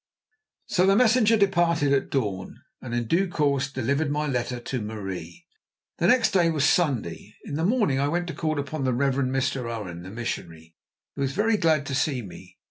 So 0.65 0.87
the 0.87 0.95
messenger 0.95 1.37
departed 1.37 1.93
at 1.93 2.09
dawn, 2.09 2.63
and 2.81 2.95
in 2.95 3.05
due 3.05 3.27
course 3.27 3.71
delivered 3.71 4.09
my 4.09 4.25
letter 4.25 4.59
to 4.59 4.81
Marie. 4.81 5.45
The 5.99 6.07
next 6.07 6.31
day 6.31 6.49
was 6.49 6.65
Sunday. 6.65 7.35
In 7.45 7.53
the 7.53 7.63
morning 7.65 7.99
I 7.99 8.07
went 8.07 8.25
to 8.29 8.33
call 8.33 8.57
upon 8.59 8.83
the 8.83 8.93
Reverend 8.93 9.31
Mr. 9.31 9.69
Owen, 9.71 10.01
the 10.01 10.09
missionary, 10.09 10.73
who 11.15 11.21
was 11.21 11.33
very 11.33 11.55
glad 11.55 11.85
to 11.85 11.93
see 11.93 12.23
me. 12.23 12.57